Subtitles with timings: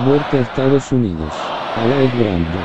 [0.00, 1.32] Muerte a Estados Unidos.
[1.74, 2.58] Ahora es grande.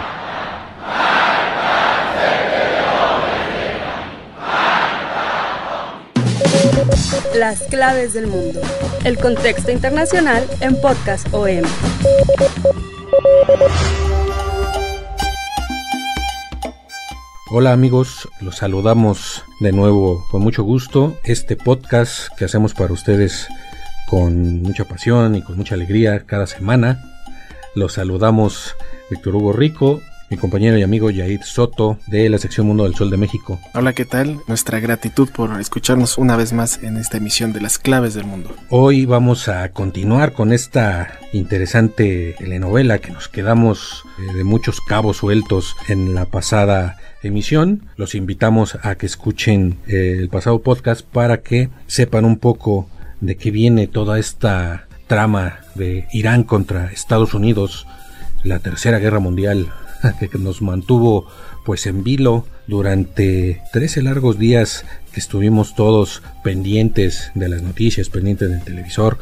[7.37, 8.59] Las claves del mundo.
[9.05, 11.63] El contexto internacional en Podcast OM.
[17.49, 21.17] Hola amigos, los saludamos de nuevo con mucho gusto.
[21.23, 23.47] Este podcast que hacemos para ustedes
[24.09, 27.10] con mucha pasión y con mucha alegría cada semana.
[27.73, 28.75] Los saludamos
[29.09, 33.09] Víctor Hugo Rico, mi compañero y amigo Yair Soto de la sección Mundo del Sol
[33.09, 33.61] de México.
[33.73, 34.39] Hola, ¿qué tal?
[34.47, 38.53] Nuestra gratitud por escucharnos una vez más en esta emisión de las claves del mundo.
[38.69, 45.17] Hoy vamos a continuar con esta interesante telenovela que nos quedamos eh, de muchos cabos
[45.17, 47.83] sueltos en la pasada emisión.
[47.95, 52.89] Los invitamos a que escuchen eh, el pasado podcast para que sepan un poco
[53.21, 57.85] de qué viene toda esta trama de Irán contra Estados Unidos,
[58.45, 59.67] la tercera guerra mundial
[60.31, 61.27] que nos mantuvo
[61.65, 68.51] pues en vilo durante 13 largos días que estuvimos todos pendientes de las noticias, pendientes
[68.51, 69.17] del televisor,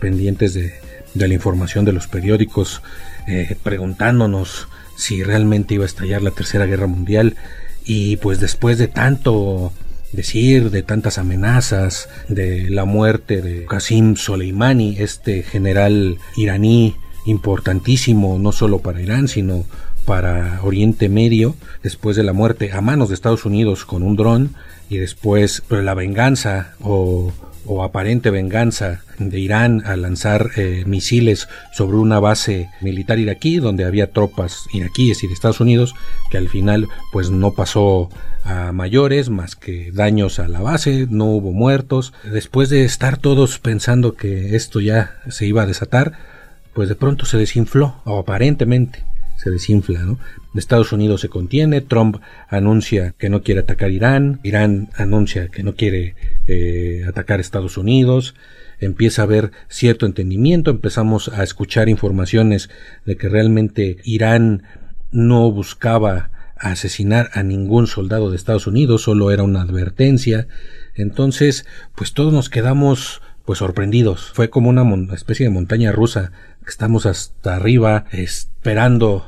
[0.00, 0.72] pendientes de,
[1.12, 2.80] la información de los periódicos,
[3.26, 7.36] eh, preguntándonos si realmente iba a estallar la tercera guerra mundial.
[7.84, 9.74] Y pues después de tanto
[10.14, 16.94] decir, de tantas amenazas, de la muerte de Qasim Soleimani, este general iraní
[17.26, 19.64] importantísimo no solo para Irán, sino
[20.04, 24.54] para Oriente Medio, después de la muerte a manos de Estados Unidos con un dron,
[24.88, 27.32] y después la venganza o,
[27.82, 34.12] aparente venganza de Irán al lanzar eh, misiles sobre una base militar iraquí donde había
[34.12, 35.94] tropas iraquíes y de Estados Unidos
[36.30, 38.10] que al final pues no pasó
[38.44, 42.12] a mayores más que daños a la base, no hubo muertos.
[42.24, 46.12] Después de estar todos pensando que esto ya se iba a desatar,
[46.74, 49.04] pues de pronto se desinfló, o aparentemente
[49.36, 50.18] se desinfla, ¿no?
[50.54, 52.18] Estados Unidos se contiene, Trump
[52.48, 56.14] anuncia que no quiere atacar Irán, Irán anuncia que no quiere
[56.46, 58.34] eh, atacar Estados Unidos,
[58.80, 62.70] empieza a haber cierto entendimiento, empezamos a escuchar informaciones
[63.04, 64.62] de que realmente Irán
[65.10, 70.46] no buscaba asesinar a ningún soldado de Estados Unidos, solo era una advertencia.
[70.94, 74.30] Entonces, pues todos nos quedamos pues sorprendidos.
[74.32, 76.32] Fue como una especie de montaña rusa.
[76.66, 79.24] Estamos hasta arriba esperando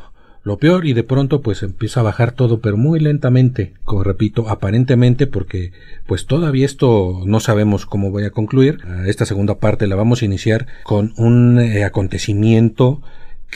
[0.46, 4.48] lo peor y de pronto pues empieza a bajar todo pero muy lentamente como repito
[4.48, 5.72] aparentemente porque
[6.06, 10.24] pues todavía esto no sabemos cómo voy a concluir esta segunda parte la vamos a
[10.24, 13.02] iniciar con un eh, acontecimiento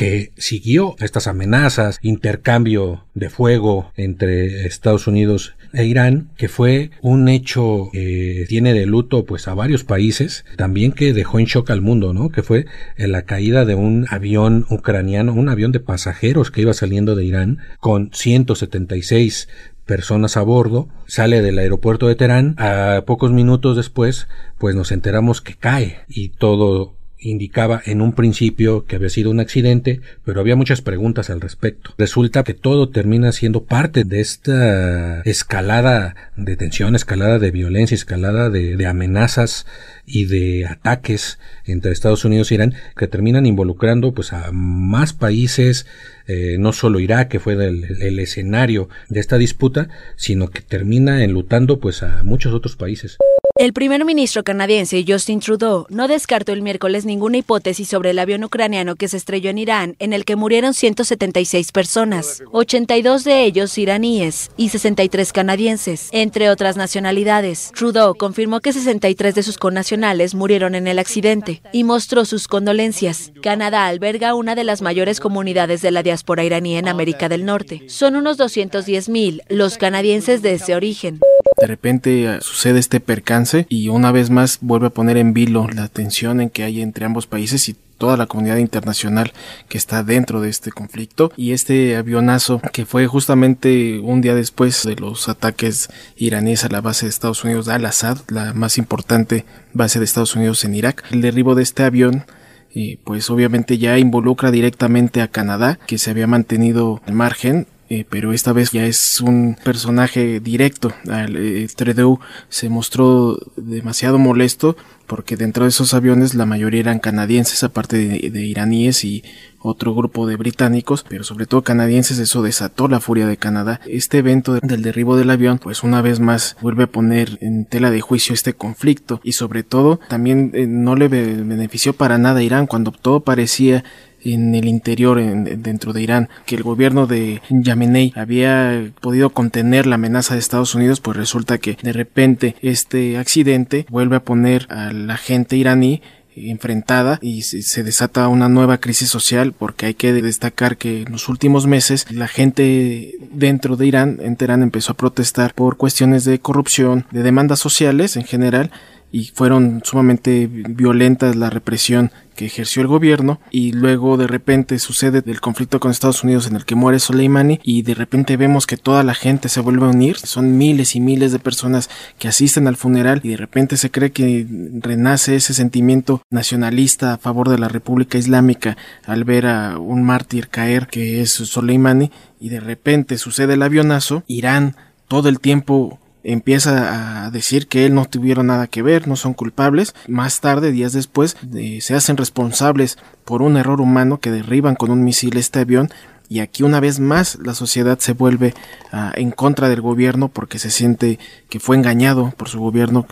[0.00, 7.28] que siguió estas amenazas, intercambio de fuego entre Estados Unidos e Irán, que fue un
[7.28, 11.82] hecho que tiene de luto pues a varios países, también que dejó en shock al
[11.82, 12.30] mundo, ¿no?
[12.30, 12.64] Que fue
[12.96, 17.58] la caída de un avión ucraniano, un avión de pasajeros que iba saliendo de Irán
[17.78, 19.48] con 176
[19.84, 25.42] personas a bordo, sale del aeropuerto de Teherán, a pocos minutos después, pues nos enteramos
[25.42, 30.56] que cae y todo indicaba en un principio que había sido un accidente, pero había
[30.56, 31.92] muchas preguntas al respecto.
[31.98, 38.50] Resulta que todo termina siendo parte de esta escalada de tensión, escalada de violencia, escalada
[38.50, 39.66] de, amenazas
[40.06, 45.86] y de ataques entre Estados Unidos e Irán que terminan involucrando pues a más países,
[46.26, 51.78] eh, no solo Irak que fue el, escenario de esta disputa, sino que termina enlutando
[51.78, 53.18] pues a muchos otros países.
[53.60, 58.42] El primer ministro canadiense Justin Trudeau no descartó el miércoles ninguna hipótesis sobre el avión
[58.42, 63.76] ucraniano que se estrelló en Irán, en el que murieron 176 personas, 82 de ellos
[63.76, 67.70] iraníes y 63 canadienses, entre otras nacionalidades.
[67.76, 73.30] Trudeau confirmó que 63 de sus connacionales murieron en el accidente y mostró sus condolencias.
[73.42, 77.82] Canadá alberga una de las mayores comunidades de la diáspora iraní en América del Norte.
[77.90, 81.20] Son unos 210.000 los canadienses de ese origen.
[81.60, 85.68] De repente eh, sucede este percance y una vez más vuelve a poner en vilo
[85.68, 89.32] la tensión en que hay entre ambos países y toda la comunidad internacional
[89.68, 94.82] que está dentro de este conflicto y este avionazo que fue justamente un día después
[94.84, 99.44] de los ataques iraníes a la base de Estados Unidos Al-Assad, la más importante
[99.74, 101.04] base de Estados Unidos en Irak.
[101.10, 102.24] El derribo de este avión
[102.72, 108.06] y pues obviamente ya involucra directamente a Canadá, que se había mantenido al margen eh,
[108.08, 110.92] pero esta vez ya es un personaje directo.
[111.10, 114.76] Eh, Trudeau se mostró demasiado molesto
[115.08, 119.24] porque dentro de esos aviones la mayoría eran canadienses, aparte de, iraníes y
[119.58, 123.80] otro grupo de británicos, pero sobre todo canadienses, eso desató la furia de Canadá.
[123.88, 127.90] Este evento del derribo del avión, pues una vez más vuelve a poner en tela
[127.90, 132.44] de juicio este conflicto y sobre todo también eh, no le benefició para nada a
[132.44, 133.82] Irán cuando todo parecía
[134.24, 139.86] en el interior en, dentro de Irán que el gobierno de Yamenei había podido contener
[139.86, 144.66] la amenaza de Estados Unidos pues resulta que de repente este accidente vuelve a poner
[144.70, 146.02] a la gente iraní
[146.36, 151.28] enfrentada y se desata una nueva crisis social porque hay que destacar que en los
[151.28, 156.38] últimos meses la gente dentro de Irán, en Teherán, empezó a protestar por cuestiones de
[156.38, 158.70] corrupción, de demandas sociales en general
[159.12, 165.22] y fueron sumamente violentas la represión que ejerció el gobierno y luego de repente sucede
[165.26, 168.76] el conflicto con Estados Unidos en el que muere Soleimani y de repente vemos que
[168.76, 172.66] toda la gente se vuelve a unir, son miles y miles de personas que asisten
[172.66, 174.46] al funeral y de repente se cree que
[174.80, 180.48] renace ese sentimiento nacionalista a favor de la República Islámica al ver a un mártir
[180.48, 182.10] caer que es Soleimani
[182.40, 184.76] y de repente sucede el avionazo, Irán
[185.08, 189.34] todo el tiempo empieza a decir que él no tuvieron nada que ver, no son
[189.34, 189.94] culpables.
[190.08, 194.90] Más tarde, días después, eh, se hacen responsables por un error humano que derriban con
[194.90, 195.90] un misil este avión.
[196.28, 198.54] Y aquí una vez más la sociedad se vuelve
[198.92, 201.18] ah, en contra del gobierno porque se siente
[201.48, 203.06] que fue engañado por su gobierno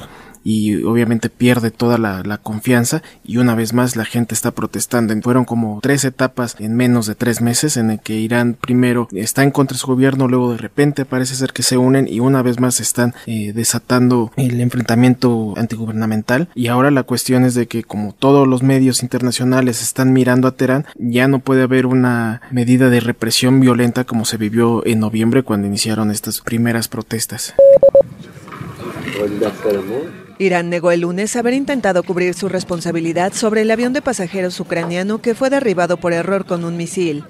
[0.45, 5.15] y obviamente pierde toda la, confianza y una vez más la gente está protestando.
[5.23, 9.43] Fueron como tres etapas en menos de tres meses en el que Irán primero está
[9.43, 12.43] en contra de su gobierno, luego de repente parece ser que se unen y una
[12.43, 17.83] vez más están eh, desatando el enfrentamiento antigubernamental y ahora la cuestión es de que
[17.83, 22.91] como todos los medios internacionales están mirando a Teherán, ya no puede haber una medida
[22.91, 27.55] de represión violenta como se vivió en noviembre cuando iniciaron estas primeras protestas.
[30.41, 35.21] Irán negó el lunes haber intentado cubrir su responsabilidad sobre el avión de pasajeros ucraniano
[35.21, 37.25] que fue derribado por error con un misil.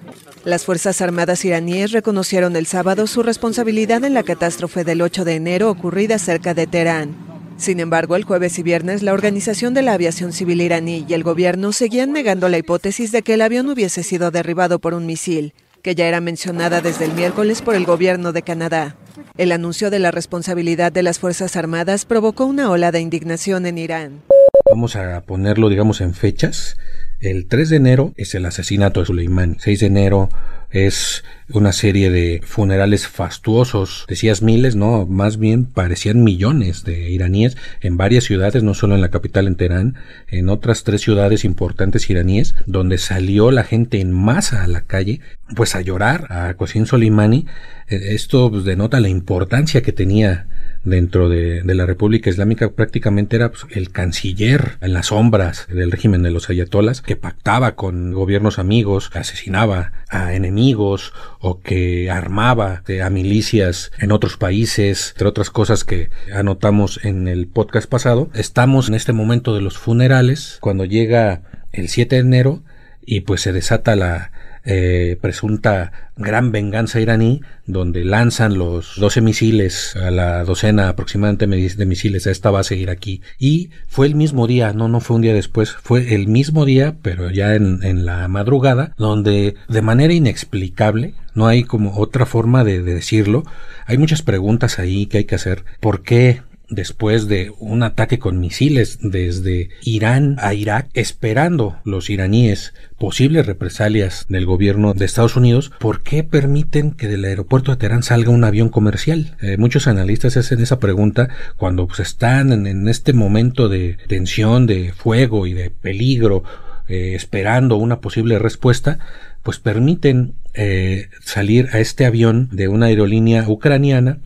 [0.44, 5.36] Las Fuerzas Armadas iraníes reconocieron el sábado su responsabilidad en la catástrofe del 8 de
[5.36, 7.16] enero ocurrida cerca de Teherán.
[7.56, 11.24] Sin embargo, el jueves y viernes la Organización de la Aviación Civil iraní y el
[11.24, 15.54] gobierno seguían negando la hipótesis de que el avión hubiese sido derribado por un misil,
[15.82, 18.96] que ya era mencionada desde el miércoles por el gobierno de Canadá.
[19.36, 23.78] El anuncio de la responsabilidad de las Fuerzas Armadas provocó una ola de indignación en
[23.78, 24.22] Irán.
[24.70, 26.76] Vamos a ponerlo, digamos, en fechas.
[27.20, 29.56] El 3 de enero es el asesinato de Soleimani.
[29.58, 30.28] 6 de enero
[30.70, 34.04] es una serie de funerales fastuosos.
[34.08, 39.00] Decías miles, no, más bien parecían millones de iraníes en varias ciudades, no solo en
[39.00, 39.96] la capital en Teherán,
[40.28, 45.20] en otras tres ciudades importantes iraníes, donde salió la gente en masa a la calle,
[45.56, 47.46] pues a llorar a Qasim Soleimani.
[47.88, 50.46] Eh, esto pues, denota la importancia que tenía
[50.88, 56.22] dentro de, la República Islámica prácticamente era pues, el canciller en las sombras del régimen
[56.22, 63.10] de los ayatolas que pactaba con gobiernos amigos, asesinaba a enemigos o que armaba a
[63.10, 68.30] milicias en otros países, entre otras cosas que anotamos en el podcast pasado.
[68.34, 71.42] Estamos en este momento de los funerales, cuando llega
[71.72, 72.62] el 7 de enero
[73.04, 74.32] y pues se desata la,
[74.70, 81.86] eh, presunta gran venganza iraní, donde lanzan los 12 misiles a la docena aproximadamente de
[81.86, 83.22] misiles a esta base iraquí.
[83.38, 86.96] Y fue el mismo día, no, no fue un día después, fue el mismo día,
[87.00, 92.62] pero ya en, en la madrugada, donde de manera inexplicable, no hay como otra forma
[92.62, 93.44] de, de decirlo,
[93.86, 95.64] hay muchas preguntas ahí que hay que hacer.
[95.80, 102.74] ¿Por qué después de un ataque con misiles desde Irán a Irak, esperando los iraníes
[102.98, 108.02] posibles represalias del gobierno de Estados Unidos, ¿por qué permiten que del aeropuerto de Teherán
[108.02, 109.36] salga un avión comercial?
[109.40, 114.92] Eh, muchos analistas hacen esa pregunta cuando pues, están en, este momento de tensión, de
[114.92, 116.42] fuego y de peligro,
[116.88, 118.98] eh, esperando una posible respuesta,
[119.42, 124.18] pues permiten eh, salir a este avión de una aerolínea ucraniana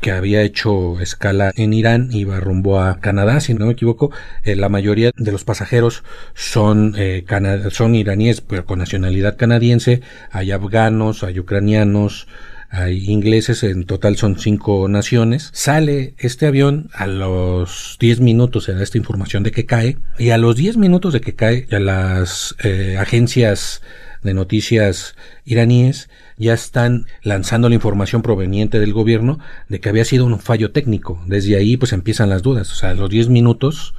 [0.00, 4.10] que había hecho escala en Irán, iba rumbo a Canadá, si no me equivoco,
[4.42, 7.24] eh, la mayoría de los pasajeros son, eh,
[7.70, 10.00] son iraníes, pero con nacionalidad canadiense,
[10.30, 12.26] hay afganos, hay ucranianos,
[12.70, 15.50] hay ingleses, en total son cinco naciones.
[15.52, 20.30] Sale este avión a los 10 minutos, se da esta información de que cae, y
[20.30, 23.80] a los 10 minutos de que cae, las eh, agencias
[24.22, 25.14] de noticias
[25.44, 29.38] iraníes ya están lanzando la información proveniente del gobierno
[29.68, 31.22] de que había sido un fallo técnico.
[31.26, 32.70] Desde ahí pues empiezan las dudas.
[32.72, 33.94] O sea, a los 10 minutos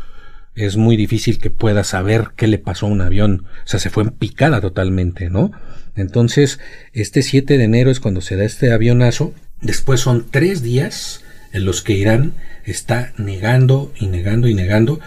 [0.56, 3.46] es muy difícil que pueda saber qué le pasó a un avión.
[3.65, 5.51] O sea, se fue en picada totalmente, ¿no?
[5.96, 6.60] Entonces,
[6.94, 9.34] este 7 de enero es cuando se da este avionazo.
[9.62, 11.24] Después son tres días
[11.54, 12.34] en los que Irán
[12.65, 15.00] está negando y negando y negando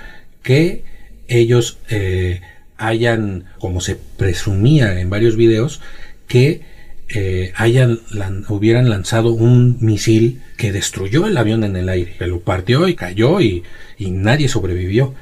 [0.42, 0.84] que
[1.28, 2.40] ellos eh,
[2.78, 5.80] hayan, como se presumía en varios videos,
[6.26, 6.62] que
[7.10, 8.00] eh, hayan,
[8.48, 12.94] hubieran lanzado un misil que destruyó el avión en el aire, que lo partió y
[12.94, 13.64] cayó y,
[13.98, 15.14] nadie sobrevivió.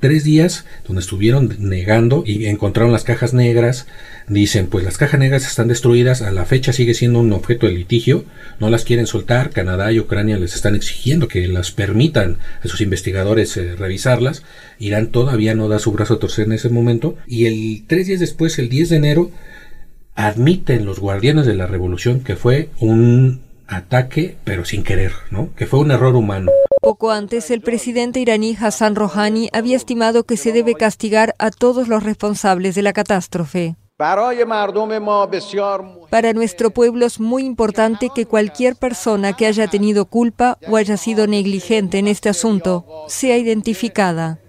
[0.00, 3.86] Tres días donde estuvieron negando y encontraron las cajas negras.
[4.26, 7.74] Dicen, pues las cajas negras están destruidas, a la fecha sigue siendo un objeto de
[7.74, 8.24] litigio,
[8.58, 12.80] no las quieren soltar, Canadá y Ucrania les están exigiendo que las permitan a sus
[12.80, 14.42] investigadores eh, revisarlas,
[14.80, 18.20] Irán todavía no da su brazo a torcer en ese momento, y el tres días
[18.20, 19.30] después, el 10 de enero,
[20.18, 25.50] admiten los guardianes de la revolución que fue un ataque, pero sin querer, ¿no?
[25.54, 26.50] Que fue un error humano.
[26.82, 31.86] Poco antes, el presidente iraní Hassan Rouhani había estimado que se debe castigar a todos
[31.86, 33.76] los responsables de la catástrofe.
[36.10, 40.96] Para nuestro pueblo es muy importante que cualquier persona que haya tenido culpa o haya
[40.96, 44.40] sido negligente en este asunto sea identificada.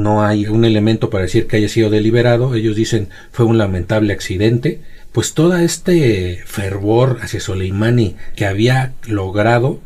[0.00, 2.54] No hay un elemento para decir que haya sido deliberado.
[2.54, 4.80] Ellos dicen fue un lamentable accidente
[5.14, 9.78] pues todo este fervor hacia Soleimani que había logrado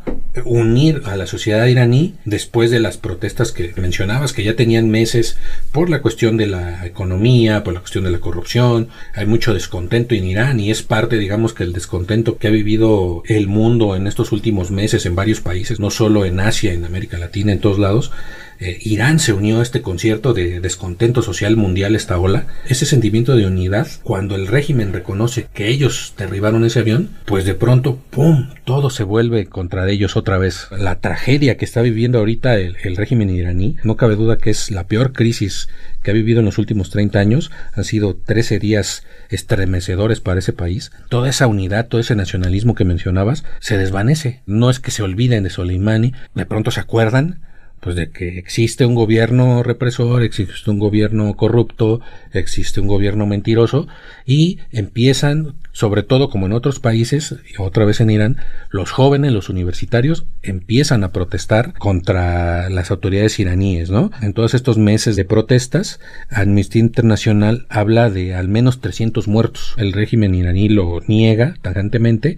[0.43, 5.37] unir a la sociedad iraní después de las protestas que mencionabas, que ya tenían meses
[5.71, 10.15] por la cuestión de la economía, por la cuestión de la corrupción, hay mucho descontento
[10.15, 14.07] en Irán y es parte, digamos, que el descontento que ha vivido el mundo en
[14.07, 17.77] estos últimos meses en varios países, no solo en Asia, en América Latina, en todos
[17.77, 18.11] lados,
[18.59, 23.35] eh, Irán se unió a este concierto de descontento social mundial, esta ola, ese sentimiento
[23.35, 28.49] de unidad, cuando el régimen reconoce que ellos derribaron ese avión, pues de pronto, ¡pum!,
[28.65, 30.67] todo se vuelve contra ellos otra vez.
[30.77, 34.71] La tragedia que está viviendo ahorita el, el régimen iraní, no cabe duda que es
[34.71, 35.69] la peor crisis
[36.03, 40.53] que ha vivido en los últimos 30 años, han sido 13 días estremecedores para ese
[40.53, 40.91] país.
[41.09, 44.41] Toda esa unidad, todo ese nacionalismo que mencionabas, se desvanece.
[44.45, 47.41] No es que se olviden de Soleimani, de pronto se acuerdan,
[47.79, 52.01] pues de que existe un gobierno represor, existe un gobierno corrupto,
[52.33, 53.87] existe un gobierno mentiroso
[54.25, 58.37] y empiezan, sobre todo como en otros países, y otra vez en Irán,
[58.69, 64.11] los jóvenes, los universitarios empiezan a protestar contra las autoridades iraníes, ¿no?
[64.21, 69.73] En todos estos meses de protestas, Amnistía Internacional habla de al menos 300 muertos.
[69.77, 72.37] El régimen iraní lo niega tajantemente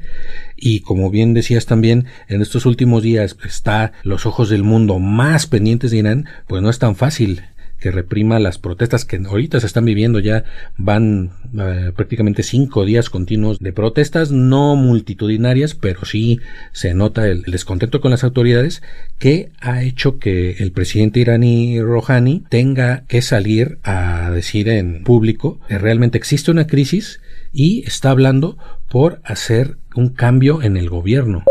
[0.62, 5.48] y como bien decías también, en estos últimos días está los ojos del mundo más
[5.48, 7.42] pendientes de Irán, pues no es tan fácil
[7.82, 10.20] que reprima las protestas que ahorita se están viviendo.
[10.20, 10.46] Ya
[10.78, 16.40] van eh, prácticamente cinco días continuos de protestas no multitudinarias pero sí
[16.72, 18.84] se nota el, descontento con las autoridades.
[19.18, 25.60] Que ha hecho que el presidente iraní Rouhani tenga que salir a decir en público
[25.68, 27.20] que realmente existe una crisis
[27.52, 28.58] y está hablando
[28.92, 31.46] por hacer un cambio en el gobierno.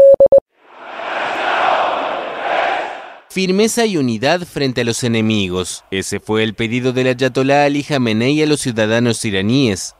[3.31, 5.85] Firmeza y unidad frente a los enemigos.
[5.91, 9.95] Ese fue el pedido del Ayatollah Ali Khamenei a los ciudadanos iraníes.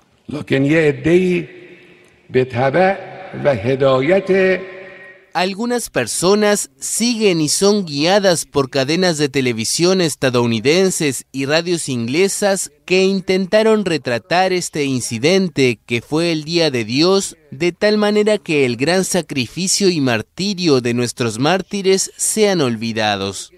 [5.33, 13.05] Algunas personas siguen y son guiadas por cadenas de televisión estadounidenses y radios inglesas que
[13.05, 18.77] intentaron retratar este incidente que fue el Día de Dios de tal manera que el
[18.77, 23.53] gran sacrificio y martirio de nuestros mártires sean olvidados.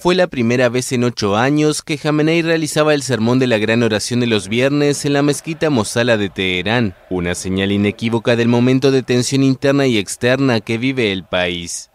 [0.00, 3.82] Fue la primera vez en ocho años que Jamenei realizaba el sermón de la gran
[3.82, 8.92] oración de los viernes en la mezquita Mosala de Teherán, una señal inequívoca del momento
[8.92, 11.90] de tensión interna y externa que vive el país.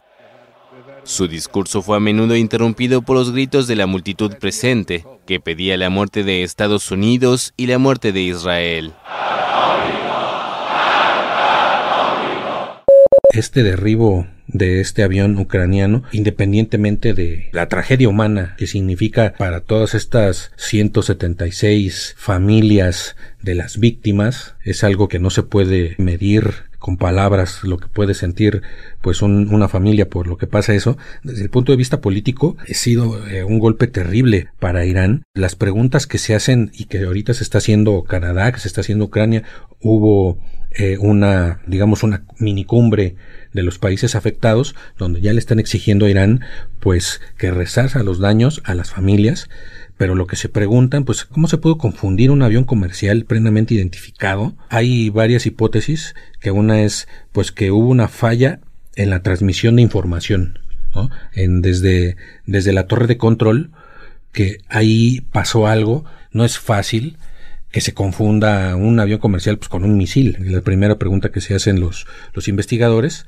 [1.04, 5.78] Su discurso fue a menudo interrumpido por los gritos de la multitud presente, que pedía
[5.78, 8.94] la muerte de Estados Unidos y la muerte de Israel.
[13.32, 19.96] Este derribo de este avión ucraniano, independientemente de la tragedia humana que significa para todas
[19.96, 27.64] estas 176 familias de las víctimas, es algo que no se puede medir con palabras
[27.64, 28.62] lo que puede sentir
[29.00, 30.98] pues una familia por lo que pasa eso.
[31.24, 35.24] Desde el punto de vista político, ha sido eh, un golpe terrible para Irán.
[35.34, 38.82] Las preguntas que se hacen y que ahorita se está haciendo Canadá, que se está
[38.82, 39.44] haciendo Ucrania,
[39.80, 40.40] hubo
[40.72, 43.16] eh, una, digamos, una minicumbre
[43.54, 46.42] de los países afectados, donde ya le están exigiendo a Irán,
[46.80, 49.50] pues, que resarza los daños a las familias,
[49.98, 54.56] pero lo que se preguntan, pues, ¿cómo se pudo confundir un avión comercial plenamente identificado?
[54.70, 58.60] Hay varias hipótesis, que una es, pues, que hubo una falla
[58.96, 60.60] en la transmisión de información,
[60.96, 61.10] ¿no?
[61.34, 63.72] En, desde, desde la torre de control,
[64.32, 67.18] que ahí pasó algo, no es fácil,
[67.74, 70.38] que se confunda un avión comercial pues, con un misil.
[70.40, 73.26] La primera pregunta que se hacen los, los investigadores.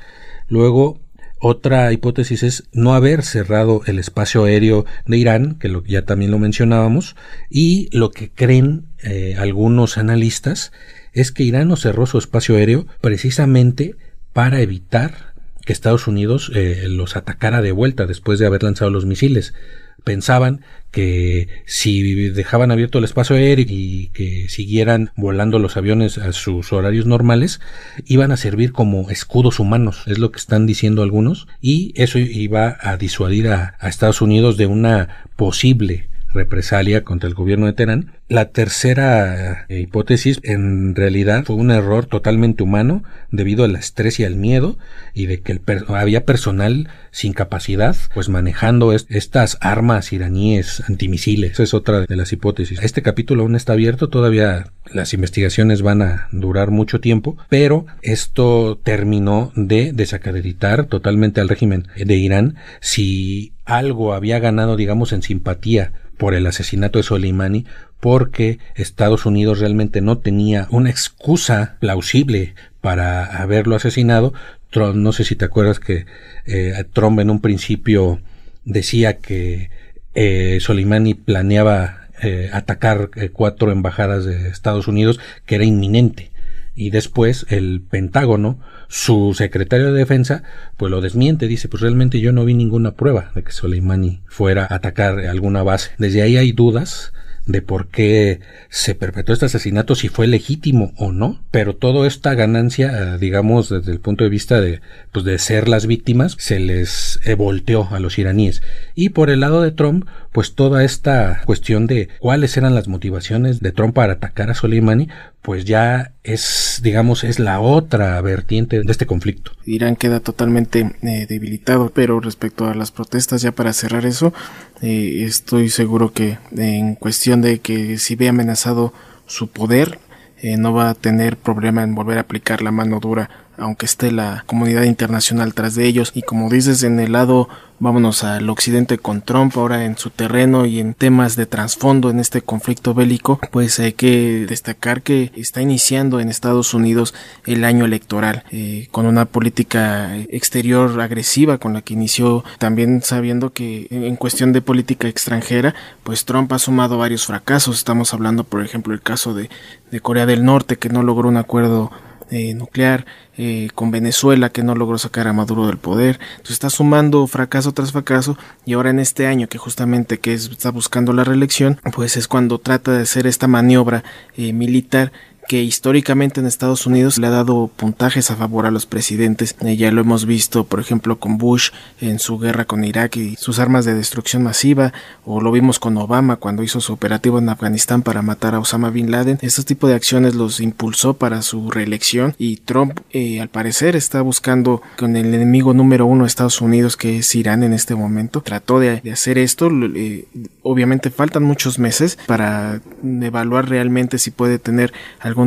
[0.47, 1.01] Luego,
[1.39, 6.37] otra hipótesis es no haber cerrado el espacio aéreo de Irán, que ya también lo
[6.37, 7.15] mencionábamos,
[7.49, 10.71] y lo que creen eh, algunos analistas
[11.11, 13.95] es que Irán no cerró su espacio aéreo precisamente
[14.31, 15.33] para evitar
[15.65, 19.55] que Estados Unidos eh, los atacara de vuelta después de haber lanzado los misiles
[20.05, 26.31] pensaban que si dejaban abierto el espacio aéreo y que siguieran volando los aviones a
[26.31, 27.59] sus horarios normales,
[28.05, 32.77] iban a servir como escudos humanos, es lo que están diciendo algunos, y eso iba
[32.79, 38.11] a disuadir a, Estados Unidos de una posible represalia contra el gobierno de Teherán.
[38.27, 44.23] La tercera eh, hipótesis en realidad fue un error totalmente humano debido al estrés y
[44.23, 44.77] al miedo
[45.13, 51.51] y de que había personal sin capacidad pues manejando estas armas iraníes antimisiles.
[51.53, 52.79] Esa es otra de las hipótesis.
[52.81, 58.79] Este capítulo aún está abierto, todavía las investigaciones van a durar mucho tiempo, pero esto
[58.83, 65.93] terminó de desacreditar totalmente al régimen de Irán si algo había ganado digamos en simpatía
[66.17, 67.65] por el asesinato de Soleimani
[67.99, 74.33] porque Estados Unidos realmente no tenía una excusa plausible para haberlo asesinado.
[74.75, 76.05] No sé si te acuerdas que
[76.45, 78.19] eh, Trump en un principio
[78.65, 79.69] decía que
[80.13, 86.31] eh, Soleimani planeaba eh, atacar eh, cuatro embajadas de Estados Unidos, que era inminente.
[86.73, 90.43] Y después el Pentágono su secretario de defensa
[90.77, 94.63] pues lo desmiente, dice pues realmente yo no vi ninguna prueba de que Soleimani fuera
[94.63, 95.91] a atacar alguna base.
[95.97, 97.13] Desde ahí hay dudas
[97.45, 98.39] de por qué
[98.69, 103.69] se perpetró este asesinato, si fue legítimo o no, pero toda esta ganancia, eh, digamos,
[103.69, 107.99] desde el punto de vista de, pues, de ser las víctimas, se les volteó a
[107.99, 108.61] los iraníes.
[108.95, 113.61] Y por el lado de Trump, pues toda esta cuestión de cuáles eran las motivaciones
[113.61, 115.07] de Trump para atacar a Soleimani,
[115.41, 119.53] pues ya es, digamos, es la otra vertiente de este conflicto.
[119.65, 124.33] Irán queda totalmente eh, debilitado, pero respecto a las protestas, ya para cerrar eso,
[124.81, 128.91] eh, estoy seguro que en cuestión de que si ve amenazado
[129.27, 129.99] su poder,
[130.41, 134.11] eh, no va a tener problema en volver a aplicar la mano dura aunque esté
[134.11, 136.11] la comunidad internacional tras de ellos.
[136.13, 140.65] Y como dices, en el lado, vámonos al occidente con Trump, ahora en su terreno
[140.65, 145.61] y en temas de trasfondo en este conflicto bélico, pues hay que destacar que está
[145.61, 147.13] iniciando en Estados Unidos
[147.45, 153.51] el año electoral, eh, con una política exterior agresiva con la que inició, también sabiendo
[153.51, 157.77] que en cuestión de política extranjera, pues Trump ha sumado varios fracasos.
[157.77, 159.49] Estamos hablando, por ejemplo, el caso de,
[159.91, 161.91] de Corea del Norte, que no logró un acuerdo
[162.31, 163.05] eh, nuclear,
[163.37, 166.19] eh, con Venezuela que no logró sacar a Maduro del poder.
[166.31, 170.71] Entonces está sumando fracaso tras fracaso y ahora en este año que justamente que está
[170.71, 174.03] buscando la reelección, pues es cuando trata de hacer esta maniobra
[174.37, 175.11] eh, militar
[175.47, 179.55] que históricamente en Estados Unidos le ha dado puntajes a favor a los presidentes.
[179.61, 183.35] Eh, ya lo hemos visto, por ejemplo, con Bush en su guerra con Irak y
[183.35, 187.49] sus armas de destrucción masiva, o lo vimos con Obama cuando hizo su operativo en
[187.49, 189.37] Afganistán para matar a Osama Bin Laden.
[189.41, 194.21] Estos tipos de acciones los impulsó para su reelección y Trump, eh, al parecer, está
[194.21, 198.41] buscando con el enemigo número uno de Estados Unidos, que es Irán en este momento.
[198.41, 199.69] Trató de, hacer esto.
[199.95, 200.27] Eh,
[200.61, 204.93] obviamente faltan muchos meses para evaluar realmente si puede tener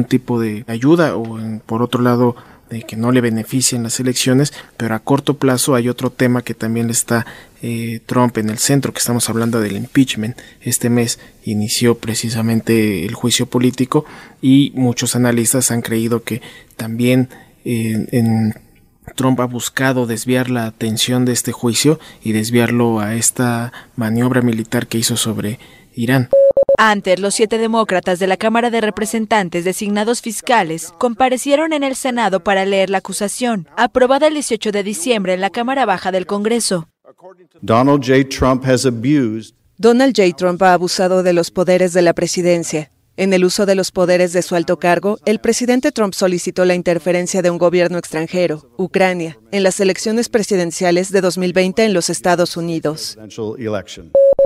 [0.04, 2.36] tipo de ayuda o por otro lado
[2.70, 6.52] de que no le beneficien las elecciones, pero a corto plazo hay otro tema que
[6.52, 7.26] también está
[7.62, 10.36] eh, Trump en el centro, que estamos hablando del impeachment.
[10.60, 14.04] Este mes inició precisamente el juicio político
[14.42, 16.42] y muchos analistas han creído que
[16.76, 17.30] también
[17.64, 18.54] en
[19.14, 24.86] Trump ha buscado desviar la atención de este juicio y desviarlo a esta maniobra militar
[24.86, 25.58] que hizo sobre
[25.94, 26.28] Irán.
[26.80, 32.44] Antes, los siete demócratas de la Cámara de Representantes designados fiscales comparecieron en el Senado
[32.44, 36.88] para leer la acusación, aprobada el 18 de diciembre en la Cámara Baja del Congreso.
[39.76, 40.36] Donald J.
[40.36, 42.92] Trump ha abusado de los poderes de la presidencia.
[43.16, 46.76] En el uso de los poderes de su alto cargo, el presidente Trump solicitó la
[46.76, 52.56] interferencia de un gobierno extranjero, Ucrania, en las elecciones presidenciales de 2020 en los Estados
[52.56, 53.18] Unidos.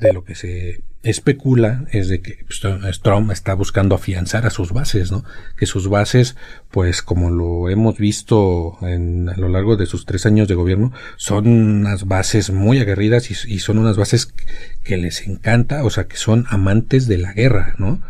[0.03, 2.61] De lo que se especula es de que pues,
[3.01, 5.25] Trump está buscando afianzar a sus bases, ¿no?
[5.57, 6.37] Que sus bases,
[6.71, 10.93] pues como lo hemos visto en, a lo largo de sus tres años de gobierno,
[11.17, 14.33] son unas bases muy aguerridas y, y son unas bases
[14.85, 18.01] que les encanta, o sea, que son amantes de la guerra, ¿no?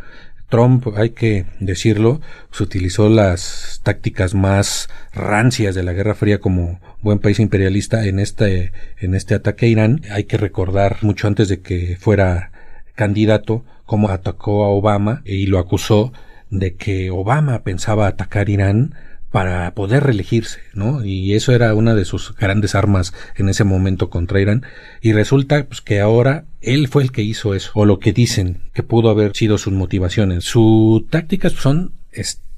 [0.52, 6.78] Trump, hay que decirlo, pues utilizó las tácticas más rancias de la Guerra Fría como
[7.00, 10.02] buen país imperialista en este, en este ataque a Irán.
[10.10, 12.52] Hay que recordar mucho antes de que fuera
[12.94, 16.12] candidato cómo atacó a Obama y lo acusó
[16.50, 18.94] de que Obama pensaba atacar Irán
[19.32, 21.04] para poder reelegirse, ¿no?
[21.04, 24.64] Y eso era una de sus grandes armas en ese momento contra Irán.
[25.00, 28.60] Y resulta pues, que ahora él fue el que hizo eso, o lo que dicen
[28.74, 30.44] que pudo haber sido sus motivaciones.
[30.44, 31.92] Sus tácticas son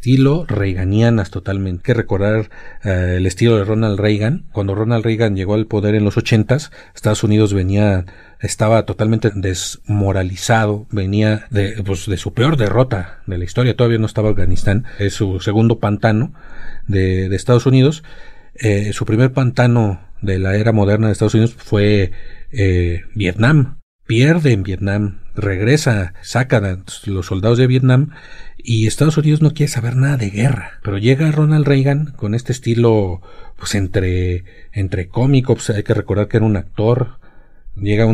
[0.04, 1.80] estilo reaganianas totalmente.
[1.80, 2.50] Hay que recordar
[2.84, 4.44] eh, el estilo de Ronald Reagan.
[4.52, 8.04] Cuando Ronald Reagan llegó al poder en los ochentas, Estados Unidos venía
[8.38, 14.04] estaba totalmente desmoralizado, venía de, pues, de su peor derrota de la historia, todavía no
[14.04, 16.34] estaba Afganistán, es su segundo pantano
[16.86, 18.04] de, de Estados Unidos.
[18.56, 22.12] Eh, su primer pantano de la era moderna de Estados Unidos fue
[22.52, 23.78] eh, Vietnam.
[24.06, 28.10] Pierde en Vietnam, regresa, saca a los soldados de Vietnam
[28.56, 30.78] y Estados Unidos no quiere saber nada de guerra.
[30.82, 33.20] Pero llega Ronald Reagan con este estilo,
[33.56, 37.18] pues entre, entre cómico, pues hay que recordar que era un actor,
[37.76, 38.06] llega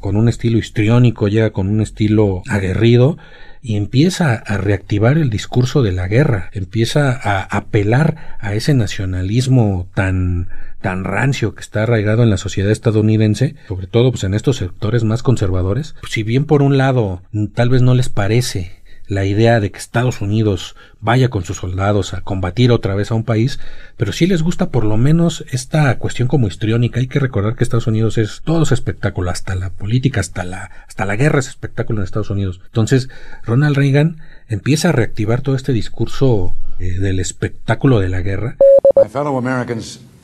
[0.00, 3.18] con un estilo histriónico, llega con un estilo aguerrido
[3.60, 9.88] y empieza a reactivar el discurso de la guerra, empieza a apelar a ese nacionalismo
[9.94, 10.48] tan
[10.80, 15.04] tan rancio que está arraigado en la sociedad estadounidense, sobre todo pues en estos sectores
[15.04, 15.94] más conservadores.
[16.08, 17.22] Si bien por un lado
[17.54, 22.12] tal vez no les parece la idea de que Estados Unidos vaya con sus soldados
[22.12, 23.58] a combatir otra vez a un país,
[23.96, 27.00] pero sí les gusta por lo menos esta cuestión como histriónica.
[27.00, 30.70] Hay que recordar que Estados Unidos es todo es espectáculo, hasta la política, hasta la,
[30.86, 32.60] hasta la guerra es espectáculo en Estados Unidos.
[32.66, 33.08] Entonces,
[33.44, 38.56] Ronald Reagan empieza a reactivar todo este discurso eh, del espectáculo de la guerra.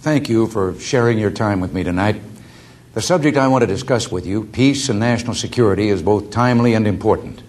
[0.05, 2.21] Thank you for sharing your time with me tonight.
[2.93, 6.75] The subject I want to discuss with you, peace and national security, is both timely
[6.75, 7.43] and important.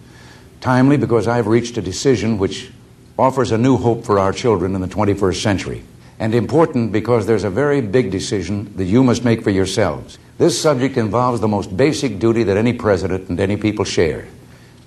[0.61, 2.71] Timely because I've reached a decision which
[3.19, 5.83] offers a new hope for our children in the 21st century.
[6.17, 10.17] And important because there's a very big decision that you must make for yourselves.
[10.37, 14.29] This subject involves the most basic duty that any president and any people share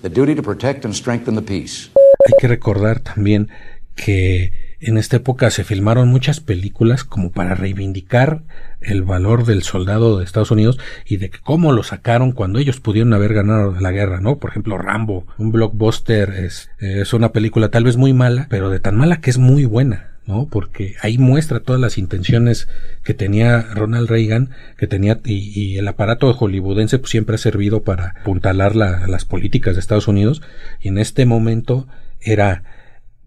[0.01, 1.91] the duty to protect and strengthen the peace.
[2.25, 3.51] Hay que recordar también
[3.95, 8.43] que en esta época se filmaron muchas películas como para reivindicar
[8.81, 13.13] el valor del soldado de Estados Unidos y de cómo lo sacaron cuando ellos pudieron
[13.13, 14.39] haber ganado la guerra, ¿no?
[14.39, 18.81] Por ejemplo, Rambo, un blockbuster, es, es una película tal vez muy mala, pero de
[18.81, 20.13] tan mala que es muy buena.
[20.27, 20.47] ¿no?
[20.47, 22.69] Porque ahí muestra todas las intenciones
[23.03, 27.83] que tenía Ronald Reagan, que tenía, y, y el aparato hollywoodense pues, siempre ha servido
[27.83, 30.43] para apuntalar la, las políticas de Estados Unidos,
[30.83, 31.89] y en este momento
[32.21, 32.63] era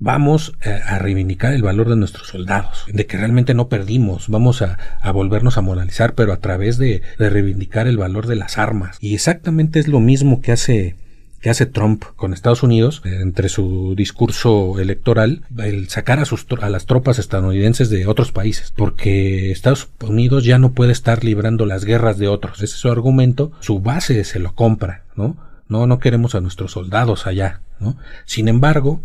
[0.01, 4.63] vamos eh, a reivindicar el valor de nuestros soldados, de que realmente no perdimos, vamos
[4.63, 4.77] a,
[5.13, 8.97] volvernos a moralizar, pero a través de, de, reivindicar el valor de las armas.
[8.99, 10.95] Y exactamente es lo mismo que hace
[11.39, 16.45] que hace Trump con Estados Unidos eh, entre su discurso electoral el sacar a sus
[16.61, 21.65] a las tropas estadounidenses de otros países porque Estados Unidos ya no puede estar librando
[21.65, 22.57] las guerras de otros.
[22.57, 25.35] Ese es su argumento su base se lo compra no
[25.67, 29.01] no no queremos a nuestros soldados allá no sin embargo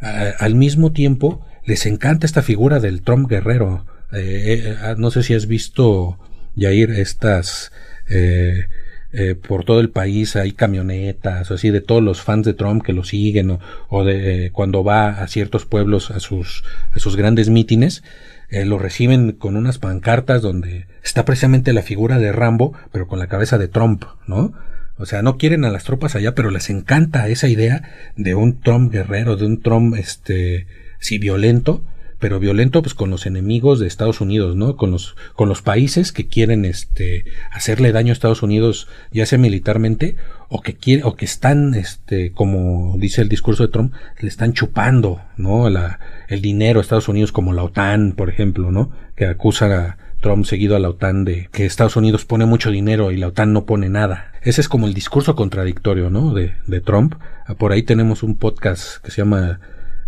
[0.00, 3.86] al mismo tiempo les encanta esta figura del Trump guerrero.
[4.12, 6.18] Eh, eh, no sé si has visto,
[6.56, 7.72] Jair, estas...
[8.08, 8.66] Eh,
[9.12, 12.92] eh, por todo el país hay camionetas, así de todos los fans de Trump que
[12.92, 13.58] lo siguen,
[13.88, 16.62] o, de eh, cuando va a ciertos pueblos a sus,
[16.94, 18.04] a sus grandes mítines,
[18.50, 23.18] eh, lo reciben con unas pancartas donde está precisamente la figura de Rambo, pero con
[23.18, 24.52] la cabeza de Trump, ¿no?
[25.00, 27.82] O sea, no quieren a las tropas allá, pero les encanta esa idea
[28.16, 30.66] de un Trump guerrero, de un Trump, este,
[30.98, 31.82] sí, violento,
[32.18, 34.76] pero violento pues con los enemigos de Estados Unidos, ¿no?
[34.76, 39.38] Con los, con los países que quieren, este, hacerle daño a Estados Unidos, ya sea
[39.38, 40.16] militarmente,
[40.50, 44.52] o que quieren, o que están, este, como dice el discurso de Trump, le están
[44.52, 45.70] chupando, ¿no?
[45.70, 48.92] La, el dinero a Estados Unidos, como la OTAN, por ejemplo, ¿no?
[49.16, 53.16] Que acusa Trump seguido a la OTAN de que Estados Unidos pone mucho dinero y
[53.16, 54.32] la OTAN no pone nada.
[54.42, 56.34] Ese es como el discurso contradictorio, ¿no?
[56.34, 57.14] De, de Trump.
[57.58, 59.60] Por ahí tenemos un podcast que se llama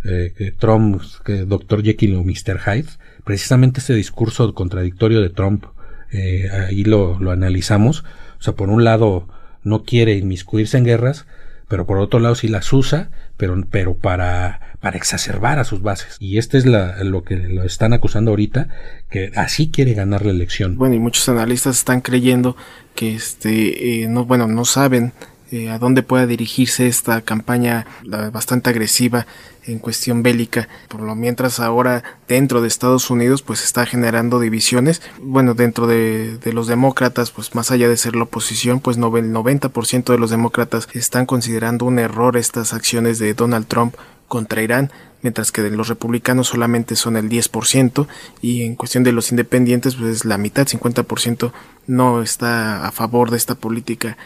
[0.05, 1.83] eh, Trump, que Dr.
[1.83, 2.59] Jekyll o Mr.
[2.59, 2.88] Hyde.
[3.25, 5.64] Precisamente ese discurso contradictorio de Trump,
[6.11, 8.05] eh, ahí lo, lo analizamos.
[8.38, 9.29] O sea, por un lado,
[9.62, 11.27] no quiere inmiscuirse en guerras,
[11.68, 16.16] pero por otro lado sí las usa, pero, pero para, para exacerbar a sus bases.
[16.18, 18.68] Y este es la, lo que lo están acusando ahorita,
[19.09, 20.77] que así quiere ganar la elección.
[20.77, 22.57] Bueno, y muchos analistas están creyendo
[22.97, 25.12] que este, eh, no, bueno, no saben
[25.53, 27.87] eh, a dónde pueda dirigirse esta campaña
[28.33, 29.27] bastante agresiva
[29.66, 30.68] en cuestión bélica.
[30.88, 35.03] Por lo mientras ahora dentro de Estados Unidos pues está generando divisiones.
[35.21, 39.33] Bueno, dentro de, los demócratas pues más allá de ser la oposición pues no, el
[39.33, 43.95] 90% de los demócratas están considerando un error estas acciones de Donald Trump
[44.33, 44.90] contra Irán
[45.21, 48.07] mientras que de los republicanos solamente son el 10%
[48.40, 51.53] y en cuestión de los independientes pues la mitad, 50%
[51.87, 54.16] no está a favor de esta política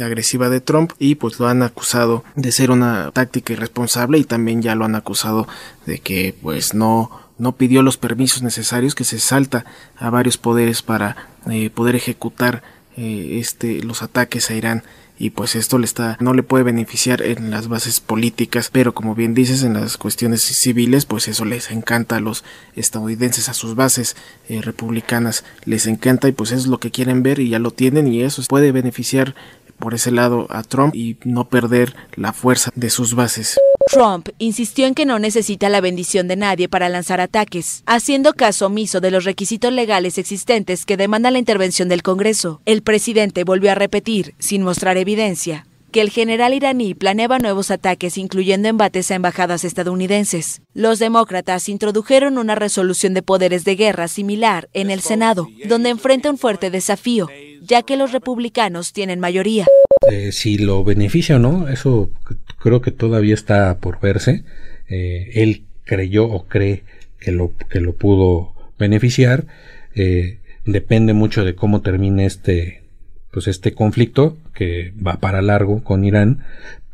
[0.00, 4.62] agresiva de Trump y pues lo han acusado de ser una táctica irresponsable y también
[4.62, 5.48] ya lo han acusado
[5.84, 9.64] de que pues no no pidió los permisos necesarios que se salta
[9.96, 11.16] a varios poderes para
[11.50, 12.62] eh, poder ejecutar
[12.96, 14.84] eh, este los ataques a Irán
[15.18, 19.14] y pues esto le está no le puede beneficiar en las bases políticas pero como
[19.14, 23.74] bien dices en las cuestiones civiles pues eso les encanta a los estadounidenses a sus
[23.74, 24.16] bases
[24.48, 27.70] eh, republicanas les encanta y pues eso es lo que quieren ver y ya lo
[27.70, 29.34] tienen y eso puede beneficiar
[29.78, 33.58] por ese lado a Trump y no perder la fuerza de sus bases.
[33.88, 38.66] Trump insistió en que no necesita la bendición de nadie para lanzar ataques, haciendo caso
[38.66, 42.60] omiso de los requisitos legales existentes que demandan la intervención del Congreso.
[42.64, 48.18] El presidente volvió a repetir, sin mostrar evidencia, que el general iraní planeaba nuevos ataques,
[48.18, 50.62] incluyendo embates a embajadas estadounidenses.
[50.74, 56.28] Los demócratas introdujeron una resolución de poderes de guerra similar en el Senado, donde enfrenta
[56.28, 57.28] un fuerte desafío,
[57.62, 59.64] ya que los republicanos tienen mayoría.
[60.10, 62.10] Eh, si lo beneficia o no, eso
[62.58, 64.44] creo que todavía está por verse.
[64.88, 66.84] Eh, él creyó o cree
[67.18, 69.46] que lo, que lo pudo beneficiar.
[69.94, 72.82] Eh, depende mucho de cómo termine este,
[73.30, 76.44] pues este conflicto que va para largo con Irán,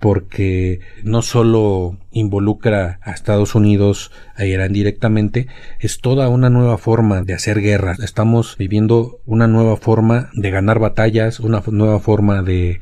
[0.03, 5.47] porque no solo involucra a Estados Unidos, a Irán directamente,
[5.79, 7.95] es toda una nueva forma de hacer guerra.
[8.03, 12.81] Estamos viviendo una nueva forma de ganar batallas, una nueva forma de,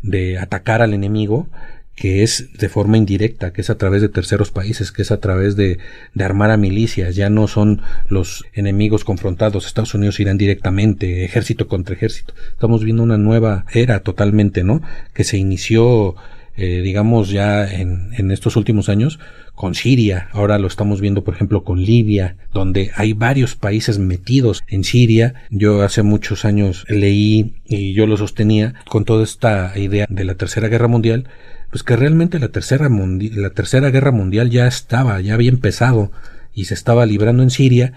[0.00, 1.46] de atacar al enemigo
[1.94, 5.20] que es de forma indirecta, que es a través de terceros países, que es a
[5.20, 5.78] través de,
[6.14, 11.68] de, armar a milicias, ya no son los enemigos confrontados, Estados Unidos irán directamente, ejército
[11.68, 12.32] contra ejército.
[12.52, 14.80] Estamos viendo una nueva era totalmente, ¿no?
[15.12, 16.16] Que se inició,
[16.56, 19.18] eh, digamos, ya en, en estos últimos años
[19.54, 24.62] con Siria, ahora lo estamos viendo por ejemplo con Libia, donde hay varios países metidos
[24.66, 25.34] en Siria.
[25.50, 30.34] Yo hace muchos años leí y yo lo sostenía con toda esta idea de la
[30.34, 31.28] Tercera Guerra Mundial,
[31.70, 36.12] pues que realmente la tercera, la tercera guerra mundial ya estaba, ya había empezado
[36.52, 37.94] y se estaba librando en Siria,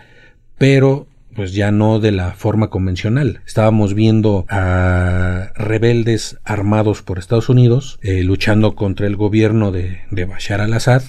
[0.57, 3.41] pero pues ya no de la forma convencional.
[3.45, 10.25] Estábamos viendo a rebeldes armados por Estados Unidos eh, luchando contra el gobierno de, de
[10.25, 11.03] Bashar al-Assad,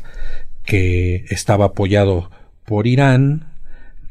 [0.64, 2.30] que estaba apoyado
[2.64, 3.46] por Irán,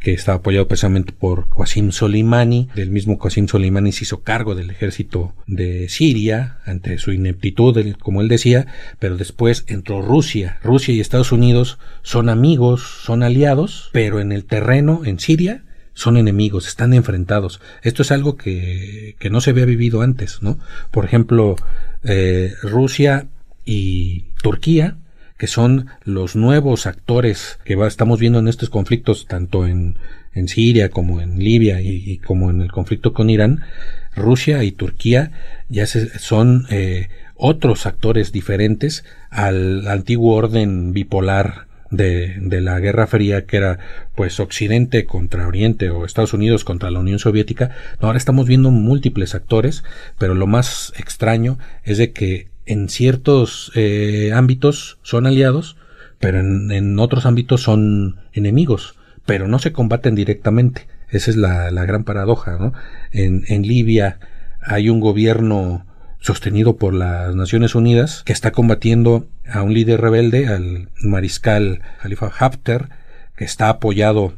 [0.06, 2.70] que estaba apoyado precisamente por Qasim Soleimani.
[2.76, 8.22] El mismo Qasim Soleimani se hizo cargo del ejército de Siria ante su ineptitud, como
[8.22, 8.68] él decía,
[9.00, 10.60] pero después entró Rusia.
[10.64, 15.65] Rusia y Estados Unidos son amigos, son aliados, pero en el terreno, en Siria,
[15.96, 17.60] son enemigos, están enfrentados.
[17.82, 20.60] Esto es algo que, que no se había vivido antes, ¿no?
[20.92, 21.56] Por ejemplo,
[22.04, 23.26] eh, Rusia
[23.66, 24.98] y Turquía
[25.38, 29.98] que son los nuevos actores que va, estamos viendo en estos conflictos, tanto en,
[30.34, 33.62] en Siria como en Libia y, como en el conflicto con Irán,
[34.16, 35.32] Rusia y Turquía
[35.68, 43.08] ya se, son eh, otros actores diferentes al antiguo orden bipolar de, de, la Guerra
[43.08, 43.80] Fría, que era
[44.16, 47.72] pues Occidente contra Oriente o Estados Unidos contra la Unión Soviética.
[48.00, 49.84] ahora estamos viendo múltiples actores,
[50.18, 55.78] pero lo más extraño es de que en ciertos eh, ámbitos son aliados,
[56.20, 58.96] pero en, otros ámbitos son enemigos,
[59.26, 60.88] pero no se combaten directamente.
[61.10, 62.74] Esa es la, la gran paradoja, ¿no?
[63.12, 64.20] En, en Libia
[64.62, 65.85] hay un gobierno
[66.26, 72.32] sostenido por las Naciones Unidas que está combatiendo a un líder rebelde, al mariscal Khalifa
[72.38, 72.90] Haftar,
[73.38, 74.34] que está apoyado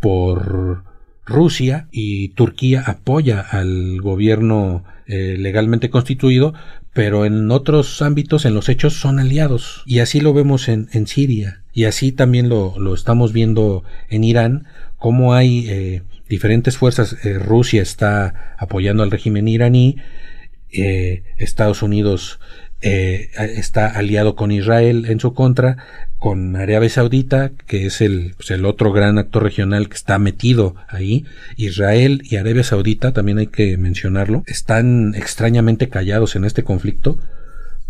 [0.00, 0.84] por
[1.26, 6.54] Rusia y Turquía apoya al gobierno eh, legalmente constituido,
[6.94, 9.82] pero en otros ámbitos, en los hechos, son aliados.
[9.84, 11.62] Y así lo vemos en, en Siria.
[11.74, 17.24] Y así también lo, estamos viendo en Irán, cómo hay eh, diferentes fuerzas.
[17.24, 19.96] Eh, Rusia está apoyando al régimen iraní,
[20.72, 22.40] eh, Estados Unidos
[22.80, 25.78] eh, está aliado con Israel en su contra,
[26.18, 30.76] con Arabia Saudita, que es el, pues, el otro gran actor regional que está metido
[30.88, 31.24] ahí.
[31.56, 37.18] Israel y Arabia Saudita, también hay que mencionarlo, están extrañamente callados en este conflicto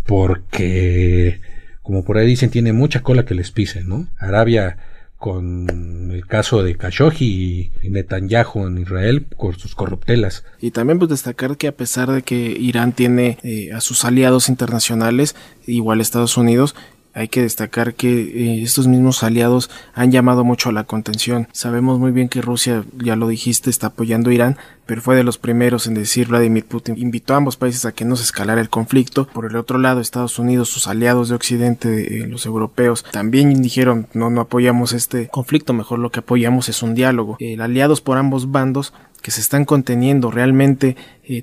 [0.05, 1.39] porque,
[1.83, 4.07] como por ahí dicen, tiene mucha cola que les pise, ¿no?
[4.17, 4.77] Arabia
[5.19, 10.45] con el caso de Khashoggi y Netanyahu en Israel con sus corruptelas.
[10.61, 14.47] Y también pues destacar que a pesar de que Irán tiene eh, a sus aliados
[14.47, 15.35] internacionales,
[15.67, 16.73] igual Estados Unidos,
[17.13, 21.47] hay que destacar que eh, estos mismos aliados han llamado mucho a la contención.
[21.51, 25.23] Sabemos muy bien que Rusia, ya lo dijiste, está apoyando a Irán, pero fue de
[25.23, 26.97] los primeros en decir Vladimir Putin.
[26.97, 29.27] Invitó a ambos países a que no se escalara el conflicto.
[29.27, 34.07] Por el otro lado, Estados Unidos, sus aliados de Occidente, eh, los europeos, también dijeron
[34.13, 37.37] no, no apoyamos este conflicto, mejor lo que apoyamos es un diálogo.
[37.39, 40.95] Eh, aliados por ambos bandos que se están conteniendo realmente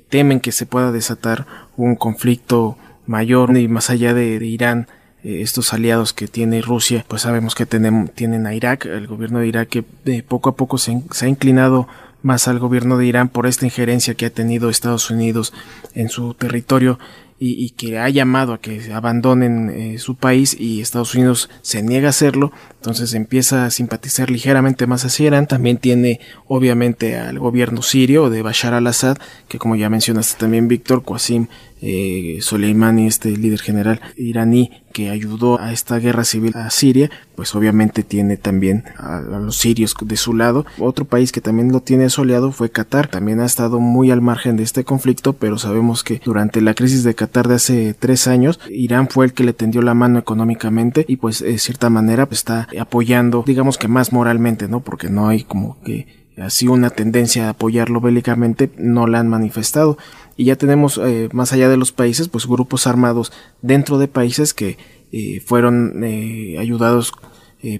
[0.09, 1.45] temen que se pueda desatar
[1.77, 2.75] un conflicto
[3.05, 7.65] mayor y más allá de Irán eh, estos aliados que tiene Rusia, pues sabemos que
[7.65, 11.29] tienen a Irak, el gobierno de Irak que eh, poco a poco se, se ha
[11.29, 11.87] inclinado
[12.21, 15.53] más al gobierno de Irán por esta injerencia que ha tenido Estados Unidos
[15.93, 16.99] en su territorio
[17.39, 22.07] y, que ha llamado a que abandonen eh, su país y Estados Unidos se niega
[22.07, 25.45] a hacerlo, entonces empieza a simpatizar ligeramente más hacia Irán.
[25.45, 31.03] También tiene obviamente al gobierno sirio de Bashar al-Assad, que como ya mencionaste también Víctor,
[31.05, 31.47] Qasim
[31.81, 37.53] eh, Soleimani, este líder general iraní que ayudó a esta guerra civil a Siria, pues
[37.53, 40.65] obviamente tiene también a, los sirios de su lado.
[40.79, 44.57] Otro país que también lo tiene soleado fue Qatar, también ha estado muy al margen
[44.57, 48.59] de este conflicto, pero sabemos que durante la crisis de Qatar de hace tres años,
[48.69, 52.39] Irán fue el que le tendió la mano económicamente y pues de cierta manera pues,
[52.39, 54.79] está apoyando, digamos que más moralmente, ¿no?
[54.79, 59.97] Porque no hay como que así una tendencia a apoyarlo bélicamente, no la han manifestado.
[60.35, 64.53] Y ya tenemos eh, más allá de los países pues grupos armados dentro de países
[64.53, 64.77] que
[65.11, 67.11] eh, fueron eh, ayudados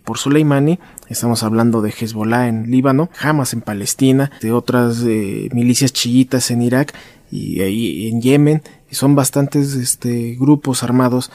[0.03, 0.79] por Soleimani.
[1.07, 6.95] Estamos hablando de Hezbollah en Líbano Hamas en Palestina de otras milicias chiitas en Irak
[7.31, 8.63] y, en Yemen.
[8.89, 11.31] Son bastantes este, grupos armados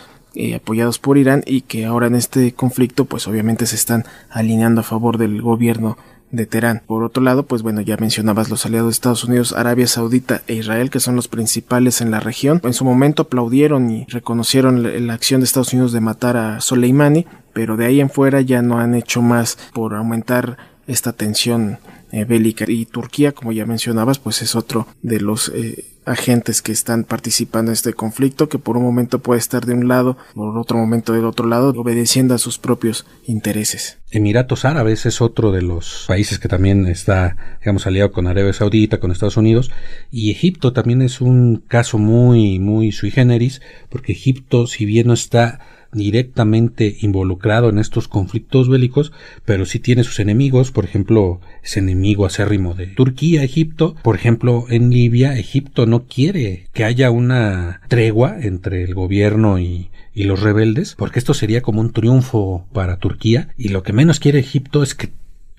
[0.57, 4.85] apoyados por Irán y que ahora en este conflicto pues obviamente se están alineando a
[4.85, 5.97] favor del gobierno
[6.33, 6.83] de Teherán.
[6.87, 10.55] Por otro lado, pues bueno, ya mencionabas los aliados de Estados Unidos, Arabia Saudita e
[10.55, 12.61] Israel, que son los principales en la región.
[12.65, 17.27] En su momento aplaudieron y reconocieron la acción de Estados Unidos de matar a Soleimani,
[17.53, 21.79] pero de ahí en fuera ya no han hecho más por aumentar esta tensión
[22.13, 22.65] eh, bélica.
[22.69, 27.71] Y Turquía, como ya mencionabas, pues es otro de los eh, agentes que están participando
[27.71, 31.13] en este conflicto, que por un momento puede estar de un lado, por otro momento
[31.13, 33.99] del otro lado, obedeciendo a sus propios intereses.
[34.11, 39.01] Emiratos Árabes es otro de los países que también está, digamos, aliado con Arabia Saudita,
[39.01, 39.71] con Estados Unidos,
[40.11, 45.15] y Egipto también es un caso muy, muy sui generis, porque Egipto, si bien no
[45.15, 45.61] está
[45.93, 49.13] directamente involucrado en estos conflictos bélicos,
[49.45, 54.67] pero sí tiene sus enemigos, por ejemplo, es enemigo acérrimo de Turquía, Egipto, por ejemplo,
[54.69, 60.41] en Libia, Egipto no quiere que haya una tregua entre el gobierno y, y los
[60.41, 64.83] rebeldes, porque esto sería como un triunfo para Turquía, y lo que menos quiere Egipto
[64.83, 65.11] es que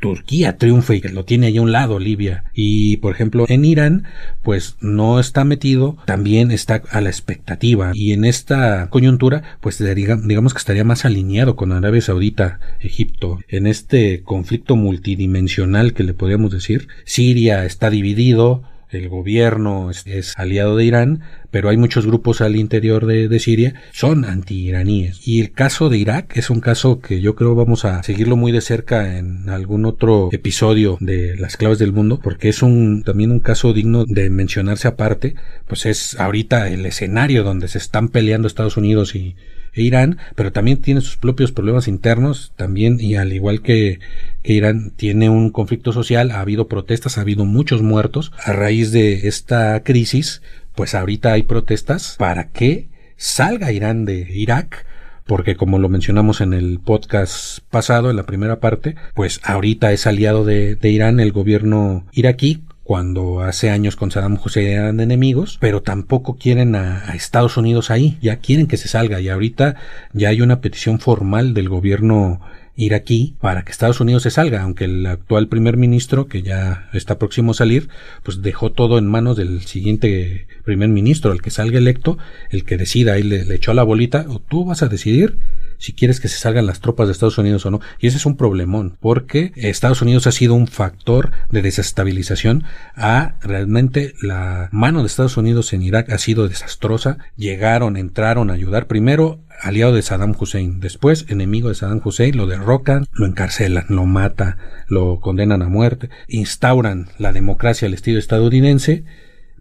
[0.04, 2.44] Turquía triunfe y lo tiene ahí a un lado Libia.
[2.54, 4.04] Y por ejemplo en Irán
[4.42, 7.92] pues no está metido, también está a la expectativa.
[7.94, 13.40] Y en esta coyuntura pues digamos que estaría más alineado con Arabia Saudita, Egipto.
[13.48, 18.64] En este conflicto multidimensional que le podríamos decir, Siria está dividido,
[18.94, 24.26] el gobierno es, aliado de Irán, pero hay muchos grupos al interior de, Siria, son
[24.26, 25.28] anti-iraníes.
[25.28, 28.52] Y el caso de Irak es un caso que yo creo vamos a seguirlo muy
[28.52, 33.32] de cerca en algún otro episodio de Las claves del mundo, porque es un también
[33.32, 35.36] un caso digno de mencionarse aparte,
[35.68, 39.36] pues es ahorita el escenario donde se están peleando Estados Unidos y,
[39.82, 44.00] Irán, pero también tiene sus propios problemas internos, también, y al igual que,
[44.44, 48.34] Irán tiene un conflicto social, ha habido protestas, ha habido muchos muertos.
[48.44, 50.42] A raíz de esta crisis,
[50.76, 54.86] pues ahorita hay protestas para que salga Irán de Irak,
[55.26, 60.06] porque como lo mencionamos en el podcast pasado, en la primera parte, pues ahorita es
[60.08, 65.58] aliado de, de Irán el gobierno iraquí cuando hace años con Saddam Hussein eran enemigos,
[65.60, 69.22] pero tampoco quieren a, Estados Unidos ahí, ya quieren que se salga.
[69.22, 69.76] Y ahorita
[70.12, 72.42] ya hay una petición formal del gobierno
[72.76, 77.20] iraquí para que Estados Unidos se salga, aunque el actual primer ministro, que ya está
[77.20, 77.90] próximo a salir,
[78.24, 82.18] pues dejó todo en manos del siguiente primer ministro, el que salga electo,
[82.50, 85.38] el que decida, le, le echó la bolita, o tú vas a decidir
[85.84, 87.82] si quieres que se salgan las tropas de Estados Unidos o no.
[88.00, 92.64] Y ese es un problemón, porque Estados Unidos ha sido un factor de desestabilización.
[92.96, 97.18] A realmente la mano de Estados Unidos en Irak ha sido desastrosa.
[97.36, 102.48] Llegaron, entraron a ayudar primero aliado de Saddam Hussein, después enemigo de Saddam Hussein, lo
[102.48, 104.58] derrocan, lo encarcelan, lo mata,
[104.88, 109.06] lo condenan a muerte, instauran la democracia al estilo estadounidense,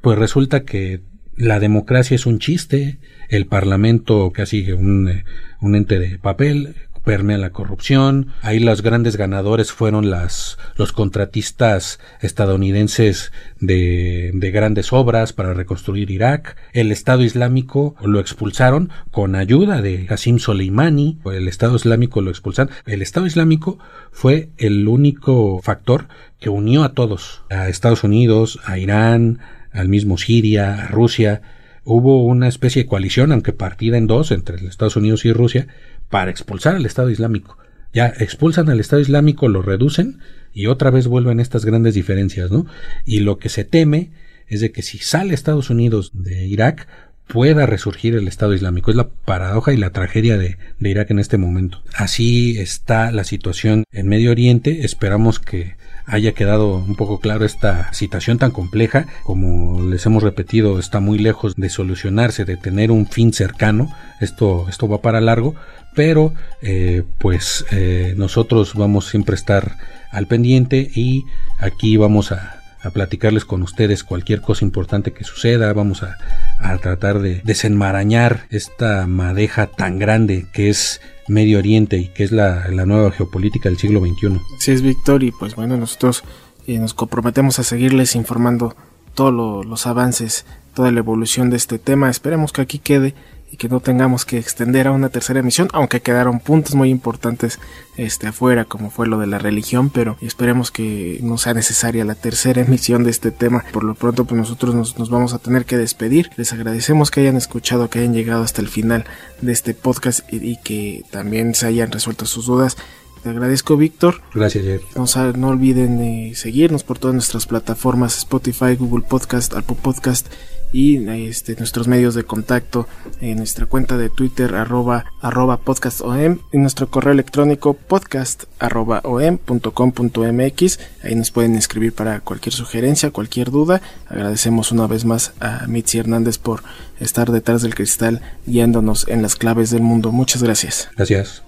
[0.01, 1.03] pues resulta que
[1.37, 2.99] la democracia es un chiste,
[3.29, 5.25] el parlamento casi un, eh,
[5.61, 6.75] un ente de papel,
[7.05, 8.29] permea la corrupción.
[8.43, 16.11] Ahí los grandes ganadores fueron las, los contratistas estadounidenses de, de grandes obras para reconstruir
[16.11, 16.57] Irak.
[16.73, 21.19] El Estado Islámico lo expulsaron con ayuda de Qassim Soleimani.
[21.25, 22.73] El Estado Islámico lo expulsaron.
[22.87, 23.79] El Estado Islámico
[24.11, 29.39] fue el único factor que unió a todos, a Estados Unidos, a Irán,
[29.73, 31.43] al mismo Siria, a Rusia.
[31.85, 35.67] Hubo una especie de coalición, aunque partida en dos, entre Estados Unidos y Rusia,
[36.13, 37.57] para expulsar al Estado Islámico.
[37.95, 40.19] Ya expulsan al Estado Islámico, lo reducen
[40.53, 42.67] y otra vez vuelven estas grandes diferencias, ¿no?
[43.07, 44.11] Y lo que se teme
[44.47, 46.87] es de que si sale Estados Unidos de Irak,
[47.29, 48.91] pueda resurgir el Estado Islámico.
[48.91, 51.83] Es la paradoja y la tragedia de, de, Irak en este momento.
[51.95, 54.85] Así está la situación en Medio Oriente.
[54.85, 55.77] Esperamos que
[56.07, 59.07] haya quedado un poco claro esta situación tan compleja.
[59.23, 63.95] Como les hemos repetido, está muy lejos de solucionarse, de tener un fin cercano.
[64.21, 65.55] Esto, esto va para largo,
[65.95, 69.77] pero eh, pues eh, nosotros vamos siempre a estar
[70.11, 71.25] al pendiente y
[71.59, 76.19] aquí vamos a, a, platicarles con ustedes cualquier cosa importante que suceda, vamos a,
[76.59, 82.33] a tratar de desenmarañar esta madeja tan grande que es Medio Oriente y que es
[82.33, 84.41] la, la nueva geopolítica del siglo XXI.
[84.59, 86.25] Sí es Víctor y pues bueno nosotros
[86.67, 88.75] eh, nos comprometemos a seguirles informando
[89.15, 93.15] todos lo, los avances, toda la evolución de este tema, esperemos que aquí quede
[93.53, 97.61] y que no tengamos que extender a una tercera emisión, aunque quedaron puntos muy importantes
[97.99, 102.15] este afuera, como fue lo de la religión, pero esperemos que no sea necesaria la
[102.15, 103.63] tercera emisión de este tema.
[103.71, 106.31] Por lo pronto, pues nosotros nos, nos vamos a tener que despedir.
[106.37, 109.05] Les agradecemos que hayan escuchado, que hayan llegado hasta el final
[109.43, 112.79] de este podcast y, y que también se hayan resuelto sus dudas.
[113.23, 114.23] Te agradezco, Víctor.
[114.35, 114.83] Gracias, Jeff.
[114.97, 120.27] No, no olviden eh, seguirnos por todas nuestras plataformas Spotify, Google Podcast, Apple Podcast
[120.73, 120.97] y
[121.27, 122.89] este, nuestros medios de contacto
[123.21, 130.79] en nuestra cuenta de Twitter arroba, arroba podcastom y nuestro correo electrónico podcast arroba om.com.mx
[131.05, 133.83] ahí nos pueden escribir para cualquier sugerencia, cualquier duda.
[134.09, 136.63] Agradecemos una vez más a Mitzi Hernández por
[137.01, 140.13] estar detrás del cristal guiándonos en las claves del mundo.
[140.13, 140.89] Muchas gracias.
[140.97, 141.43] Gracias.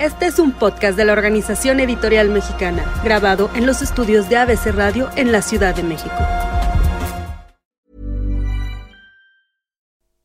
[0.00, 4.66] Este es un podcast de la Organización Editorial Mexicana, grabado en los estudios de ABC
[4.74, 6.14] Radio en la Ciudad de México.